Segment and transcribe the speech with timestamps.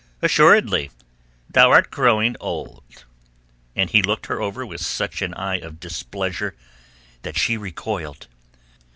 [0.23, 0.89] Assuredly
[1.47, 3.05] thou art growing old."
[3.75, 6.55] And he looked her over with such an eye of displeasure
[7.21, 8.25] that she recoiled.